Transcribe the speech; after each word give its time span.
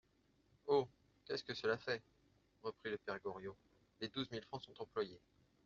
Oh! 0.65 0.87
qu'est-ce 1.25 1.43
que 1.43 1.53
cela 1.53 1.77
fait! 1.77 2.01
reprit 2.63 2.89
le 2.89 2.97
père 2.97 3.19
Goriot, 3.21 3.55
les 3.99 4.07
douze 4.09 4.31
mille 4.31 4.41
francs 4.41 4.63
sont 4.63 4.81
employés. 4.81 5.21